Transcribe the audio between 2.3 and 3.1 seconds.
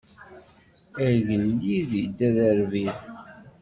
d arbib.